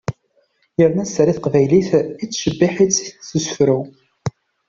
[0.79, 1.89] Yerna sser i teqbaylit,
[2.25, 3.79] ittcebbiḥ-itt s usefru.